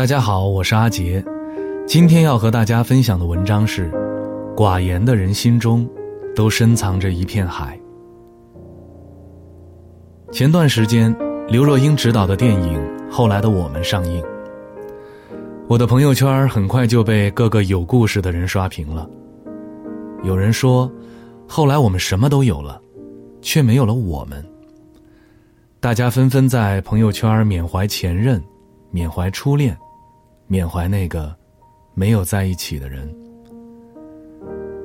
[0.00, 1.22] 大家好，我是阿杰，
[1.86, 3.92] 今天要和大家分享的文章是：
[4.56, 5.86] 寡言的人心中，
[6.34, 7.78] 都深藏着一片海。
[10.32, 11.14] 前段时间，
[11.48, 12.80] 刘若英执导的电影
[13.10, 14.24] 《后来的我们》上映，
[15.68, 19.06] 我的朋友圈很快就被各个有故事的人刷屏了。
[20.22, 20.90] 有人说，
[21.46, 22.80] 后来我们什么都有了，
[23.42, 24.42] 却没有了我们。
[25.78, 28.42] 大家纷纷在朋友圈缅怀前任，
[28.90, 29.76] 缅怀初恋，
[30.52, 31.32] 缅怀那个
[31.94, 33.08] 没有在一起的人。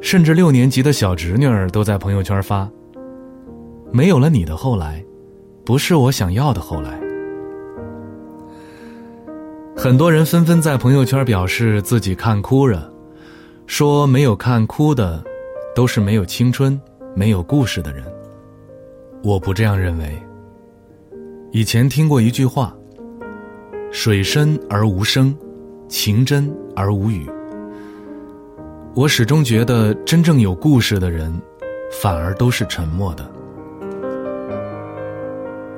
[0.00, 2.66] 甚至六年级的小侄女儿都在朋友圈发
[3.92, 5.04] ：“没有了你的后来，
[5.62, 6.98] 不是我想要的后来。”
[9.76, 12.90] 很多人纷纷在朋友圈表示自己看哭了，
[13.66, 15.22] 说没有看哭的，
[15.74, 16.80] 都是没有青春、
[17.14, 18.02] 没有故事的人。
[19.22, 20.18] 我不这样认为。
[21.52, 22.74] 以前听过一句话
[23.92, 25.36] ：“水深而无声，
[25.90, 27.28] 情真而无语。”
[28.96, 31.32] 我始终觉得，真正有故事的人，
[32.00, 33.30] 反而都是沉默的。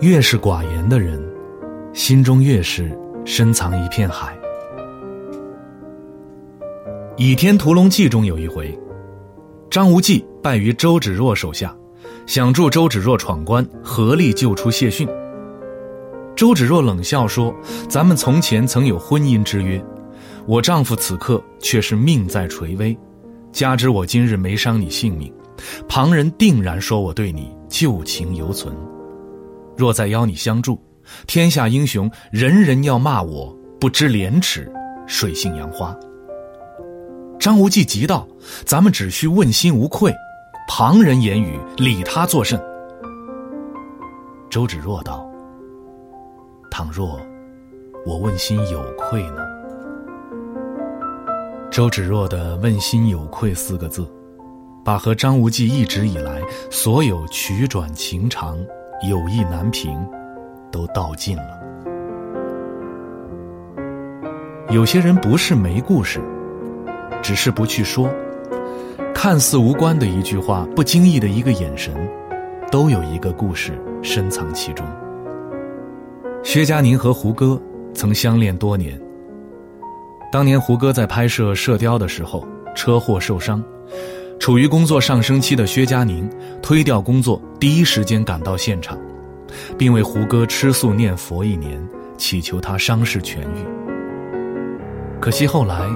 [0.00, 1.22] 越是寡言的人，
[1.92, 4.36] 心中越是深藏一片海。
[7.24, 8.76] 《倚天屠龙记》中有一回，
[9.70, 11.76] 张无忌败于周芷若手下，
[12.26, 15.08] 想助周芷若闯关，合力救出谢逊。
[16.34, 17.54] 周芷若冷笑说
[17.88, 19.84] ：“咱们从前曾有婚姻之约，
[20.46, 22.96] 我丈夫此刻却是命在垂危，
[23.52, 25.32] 加之我今日没伤你性命，
[25.88, 28.74] 旁人定然说我对你旧情犹存。
[29.76, 30.80] 若再邀你相助，
[31.26, 34.70] 天下英雄人人要骂我不知廉耻，
[35.06, 35.96] 水性杨花。”
[37.38, 38.26] 张无忌急道
[38.66, 40.12] ：“咱们只需问心无愧，
[40.68, 42.60] 旁人言语理他作甚？”
[44.50, 45.28] 周芷若道。
[46.70, 47.20] 倘若
[48.06, 49.51] 我问心有愧呢？
[51.72, 54.06] 周芷若的“问心有愧”四个字，
[54.84, 58.58] 把和张无忌一直以来所有曲转情长、
[59.08, 59.90] 友谊难平，
[60.70, 61.58] 都道尽了。
[64.68, 66.20] 有些人不是没故事，
[67.22, 68.06] 只是不去说。
[69.14, 71.94] 看似无关的一句话，不经意的一个眼神，
[72.70, 73.72] 都有一个故事
[74.02, 74.86] 深藏其中。
[76.42, 77.58] 薛佳凝和胡歌
[77.94, 79.00] 曾相恋多年。
[80.32, 83.62] 当年胡歌在拍摄《射雕》的时候车祸受伤，
[84.40, 86.26] 处于工作上升期的薛佳凝
[86.62, 88.98] 推掉工作，第一时间赶到现场，
[89.76, 91.78] 并为胡歌吃素念佛一年，
[92.16, 93.68] 祈求他伤势痊愈。
[95.20, 95.86] 可惜后来，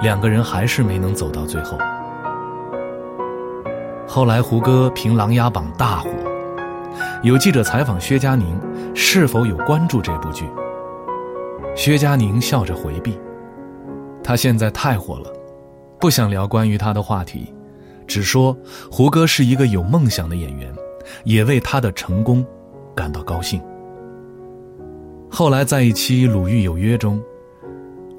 [0.00, 1.76] 两个人还是没能走到最后。
[4.06, 6.08] 后来胡歌凭《琅琊榜》大火。
[7.24, 8.56] 有记者采访薛佳凝
[8.94, 10.48] 是否有关注这部剧，
[11.74, 13.18] 薛佳凝笑着回避，
[14.30, 15.28] 他现在太火了，
[15.98, 17.52] 不想聊关于他的话题，
[18.06, 18.56] 只说
[18.88, 20.72] 胡歌是一个有梦想的演员，
[21.24, 22.46] 也为他的成功
[22.94, 23.60] 感到高兴。
[25.28, 27.20] 后来在一期《鲁豫有约》中，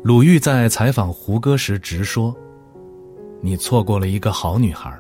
[0.04, 2.36] 鲁豫在采访胡歌时直说
[3.40, 4.94] ：“你错过了一个好女孩。”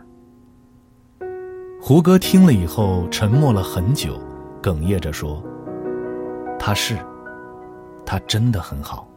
[1.83, 4.17] 胡歌听了以后沉默了很久，
[4.63, 5.43] 哽咽着说
[6.57, 6.97] ：“他是，
[8.05, 9.10] 他真的很好。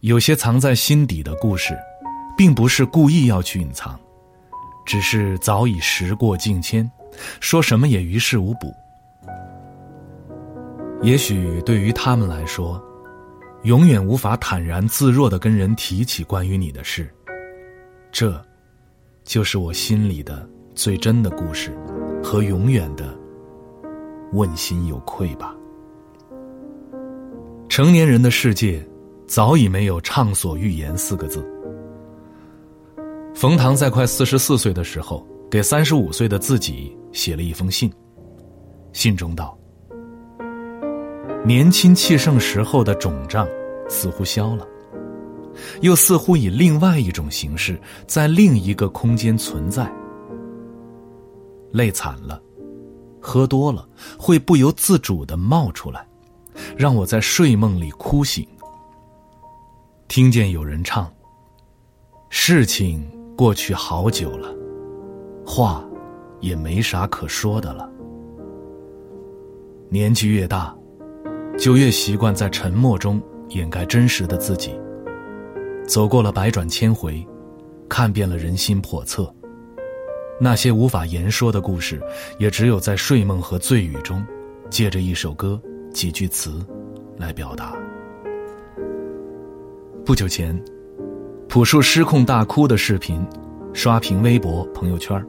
[0.00, 1.78] 有些藏在心底的故事，
[2.36, 3.98] 并不是故意要去隐藏，
[4.86, 6.90] 只是早已时过境迁，
[7.40, 8.72] 说什么也于事无补。
[11.02, 12.82] 也许对于他们来说，
[13.64, 17.12] 永远无法坦然自若的跟人提起关于你的事，
[18.10, 18.42] 这。”
[19.22, 21.76] 就是我心里的最真的故事，
[22.24, 23.16] 和永远的
[24.32, 25.54] 问心有愧吧。
[27.68, 28.84] 成年人的世界，
[29.30, 31.48] 早已没有畅所欲言四个字。
[33.32, 37.88] 冯唐在快四十四岁的时候，给三十五岁的自己写了一封信，
[38.92, 39.56] 信中道
[41.46, 43.46] ：“年轻气盛时候的肿胀，
[43.88, 44.66] 似乎消了。”
[45.80, 49.88] 又似乎以另外一种形式，在另一个空间存在。
[51.70, 52.42] 累惨了，
[53.20, 53.88] 喝多了，
[54.18, 56.04] 会不由自主的冒出来，
[56.76, 58.44] 让我在睡梦里哭醒。
[60.10, 61.08] 听见有人唱
[62.30, 64.52] ：“事情过去好久了，
[65.46, 65.88] 话
[66.40, 67.88] 也没啥可说的了。”
[69.88, 70.76] 年纪越大，
[71.56, 74.76] 就越习惯在沉默中掩盖真实的自己。
[75.86, 77.24] 走过了百转千回，
[77.88, 79.32] 看遍了人心叵测，
[80.40, 82.02] 那些无法言说的故事，
[82.36, 84.26] 也只有在睡梦和醉语中，
[84.68, 85.62] 借着一首歌、
[85.94, 86.60] 几句词，
[87.16, 87.76] 来表达。
[90.10, 90.60] 不久前，
[91.48, 93.24] 朴树失控大哭的视频
[93.72, 95.24] 刷屏微博、朋友圈。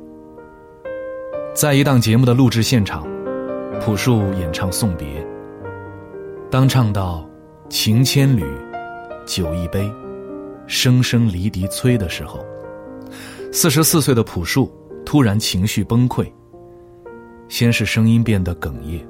[1.54, 3.08] 在一档节目的录制现场，
[3.80, 5.24] 朴树演唱送别。
[6.50, 7.30] 当唱到
[7.70, 8.44] “情千缕，
[9.24, 9.88] 酒一杯，
[10.66, 12.44] 声声离笛催”的时候，
[13.52, 14.74] 四十四岁的朴树
[15.06, 16.26] 突然情绪崩溃。
[17.50, 19.06] 先是声音变得哽咽，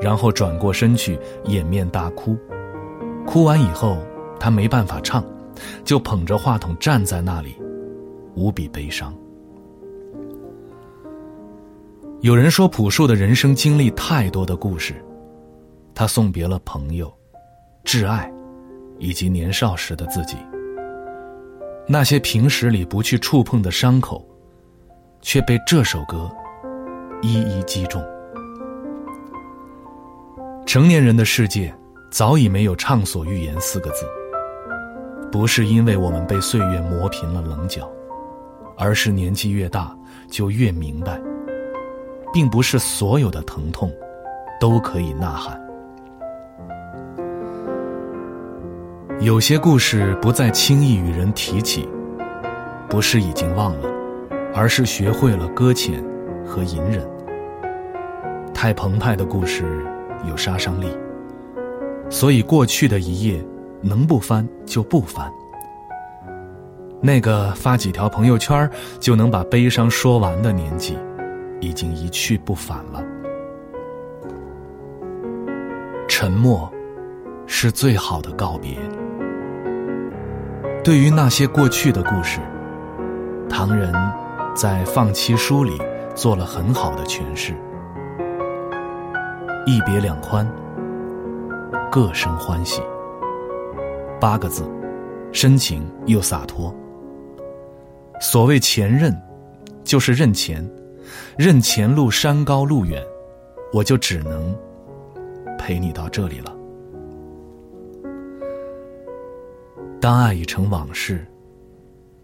[0.00, 2.34] 然后转过身去掩面大哭。
[3.26, 3.98] 哭完以后，
[4.42, 5.24] 他没办法唱，
[5.84, 7.54] 就捧着话筒站在那里，
[8.34, 9.14] 无比悲伤。
[12.22, 14.94] 有人说，朴树的人生经历太多的故事，
[15.94, 17.12] 他送别了朋友、
[17.84, 18.28] 挚爱，
[18.98, 20.36] 以及年少时的自己。
[21.86, 24.26] 那些平时里不去触碰的伤口，
[25.20, 26.28] 却被这首歌
[27.20, 28.04] 一一击中。
[30.66, 31.72] 成年人的世界
[32.10, 34.04] 早已没有“畅所欲言”四个字，
[35.32, 37.90] 不是因为我们被岁月磨平了棱角，
[38.76, 39.96] 而是年纪越大，
[40.30, 41.20] 就越明白。
[42.32, 43.92] 并不是所有的疼痛
[44.58, 45.60] 都可以呐喊。
[49.20, 51.86] 有些故事不再轻易与人提起，
[52.88, 53.88] 不是已经忘了，
[54.54, 56.02] 而是学会了搁浅
[56.46, 57.06] 和隐忍。
[58.54, 59.84] 太澎湃的故事
[60.26, 60.86] 有杀伤力，
[62.08, 63.44] 所以过去的一夜
[63.82, 65.30] 能不翻就不翻。
[67.00, 68.70] 那个发几条朋友圈
[69.00, 70.96] 就能把悲伤说完的年纪。
[71.62, 73.00] 已经一去不返了。
[76.08, 76.68] 沉默，
[77.46, 78.76] 是最好的告别。
[80.82, 82.40] 对于那些过去的故事，
[83.48, 83.94] 唐人
[84.56, 85.80] 在《放弃书》里
[86.16, 87.54] 做了很好的诠释：
[89.64, 90.44] 一别两宽，
[91.92, 92.82] 各生欢喜。
[94.22, 94.62] 八个字，
[95.32, 96.72] 深情又洒脱。
[98.20, 99.12] 所谓前任，
[99.82, 100.64] 就是认钱。
[101.36, 103.02] 任前路山高路远，
[103.72, 104.56] 我就只能
[105.58, 106.56] 陪你到这里了。
[110.00, 111.26] 当爱已成往事，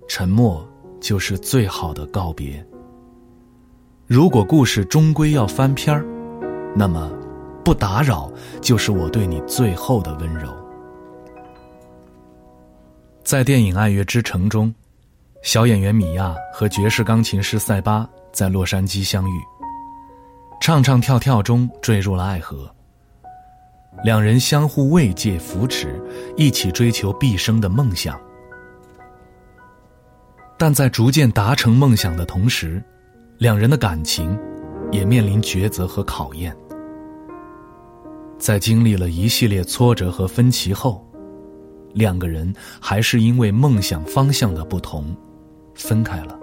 [0.07, 0.65] 沉默
[1.01, 2.65] 就是最好的告别。
[4.07, 6.05] 如果故事终归要翻篇儿，
[6.77, 7.11] 那么
[7.65, 8.31] 不打扰
[8.61, 10.57] 就是我对你最后的温柔。
[13.29, 14.75] 在电影《爱乐之城》中，
[15.43, 18.09] 小演员米娅和爵士钢琴师塞巴。
[18.33, 19.43] 在洛杉矶相遇，
[20.63, 22.75] 唱唱跳跳中坠入了爱河。
[24.03, 26.03] 两人相互慰藉扶持，
[26.39, 28.19] 一起追求毕生的梦想。
[30.57, 32.83] 但在逐渐达成梦想的同时，
[33.37, 34.39] 两人的感情
[34.91, 36.57] 也面临抉择和考验。
[38.39, 41.07] 在经历了一系列挫折和分歧后，
[41.95, 45.15] 两个人还是因为梦想方向的不同，
[45.75, 46.39] 分开了。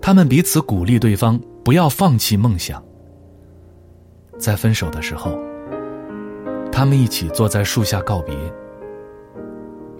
[0.00, 2.82] 他们彼此鼓励对方不要放弃梦想。
[4.38, 5.38] 在分手的时候，
[6.70, 8.34] 他们一起坐在树下告别。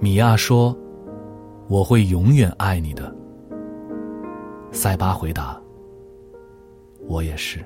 [0.01, 0.77] 米娅说
[1.69, 3.15] ：“我会永远爱你的。”
[4.73, 5.59] 塞巴回答
[7.07, 7.65] ：“我也是。”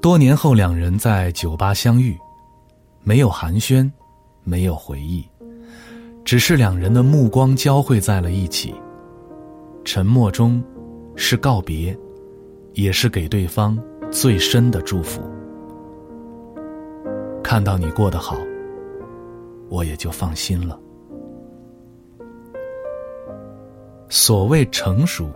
[0.00, 2.16] 多年后，两人在酒吧相遇，
[3.02, 3.90] 没有寒暄，
[4.44, 5.26] 没有回忆。
[6.24, 8.74] 只是两人的目光交汇在了一起，
[9.84, 10.62] 沉默中，
[11.16, 11.98] 是告别，
[12.74, 13.76] 也是给对方
[14.10, 15.20] 最深的祝福。
[17.42, 18.36] 看到你过得好，
[19.68, 20.78] 我也就放心了。
[24.08, 25.28] 所谓成熟，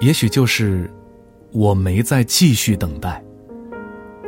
[0.00, 0.90] 也许就是
[1.52, 3.22] 我没再继续等待，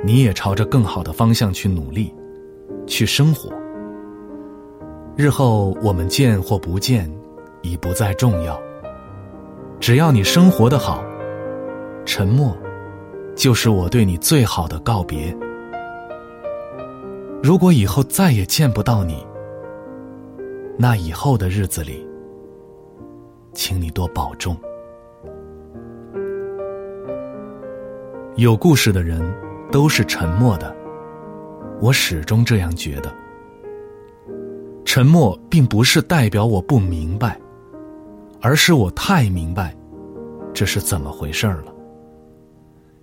[0.04, 2.12] 你也朝着更好的方向去努力，
[2.86, 3.50] 去生活。
[5.16, 7.08] 日后我们见或不见，
[7.62, 8.60] 已不再重要。
[9.78, 11.04] 只要你生活的好，
[12.04, 12.56] 沉默，
[13.36, 15.36] 就是我对你最好的告别。
[17.42, 19.24] 如果以后再也见不到你，
[20.76, 22.04] 那以后的日子里，
[23.52, 24.56] 请你多保重。
[28.36, 29.20] 有故事的人
[29.70, 30.74] 都是沉默的，
[31.82, 33.14] 我始终这样觉得。
[34.86, 37.38] 沉默并不是代表我不明白，
[38.40, 39.76] 而是我太明白，
[40.54, 41.66] 这是怎么回事了。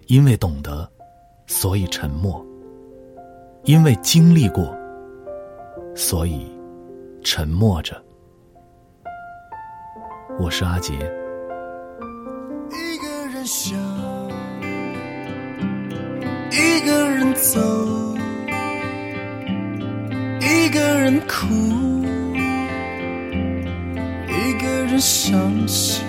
[0.07, 0.89] 因为懂得，
[1.45, 2.43] 所以沉默；
[3.65, 4.75] 因为经历过，
[5.95, 6.51] 所以
[7.23, 7.95] 沉默着。
[10.39, 10.95] 我是阿杰。
[12.71, 13.78] 一个人想
[17.41, 17.59] 走，
[20.41, 21.47] 一个人哭，
[24.27, 26.05] 一个人伤心。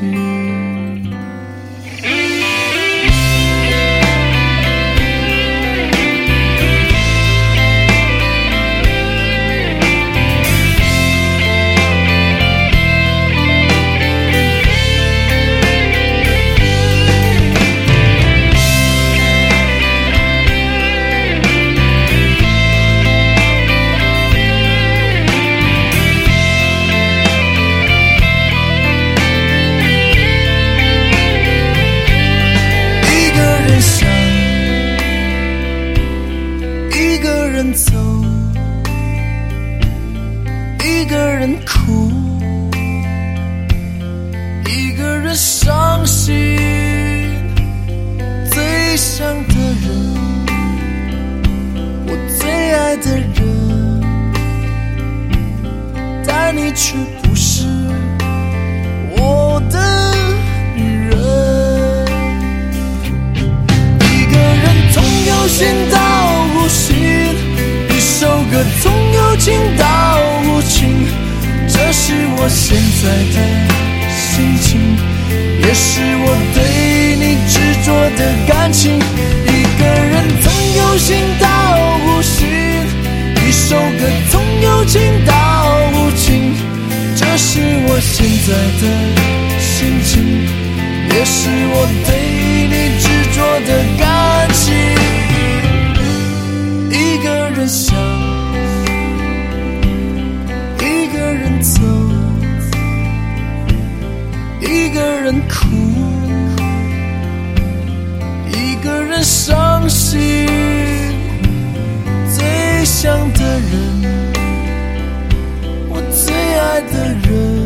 [56.52, 57.64] 你却不是
[59.16, 59.78] 我的
[60.74, 61.16] 女人。
[64.00, 65.58] 一个人从有心
[65.92, 65.96] 到
[66.54, 66.88] 无心，
[67.88, 69.84] 一首歌从有情到
[70.44, 71.06] 无情，
[71.68, 73.36] 这是我现在的
[74.10, 74.68] 心情，
[75.62, 76.58] 也是我对
[88.20, 88.84] 现在的
[89.58, 89.68] 心
[90.04, 90.12] 情。
[91.08, 91.74] 也是我
[92.04, 92.08] 对
[92.68, 94.04] 你执着的感
[94.52, 94.62] 情。
[96.90, 97.96] 一个人想，
[100.78, 101.80] 一个人走，
[104.60, 105.66] 一个人哭，
[108.52, 110.20] 一个人伤心。
[112.36, 113.72] 最想的人，
[115.88, 117.59] 我最爱的人。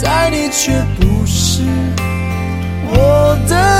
[0.00, 1.62] 在你却不是。
[2.86, 3.79] 我的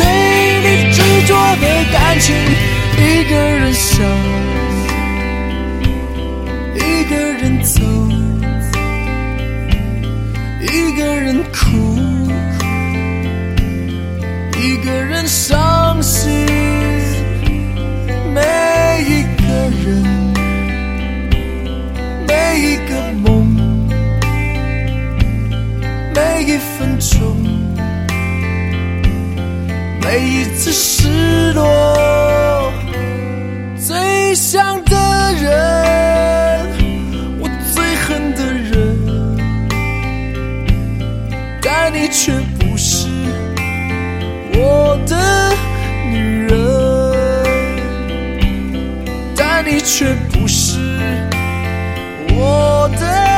[22.61, 23.57] 一个梦，
[26.13, 27.19] 每一分钟，
[29.99, 32.71] 每一次失落，
[33.75, 34.95] 最想的
[35.41, 35.49] 人，
[37.39, 38.95] 我最恨的人，
[41.63, 43.07] 但你却不是
[44.53, 45.17] 我的
[46.11, 46.51] 女人。
[49.35, 50.79] 但你却不是
[52.41, 53.30] 我的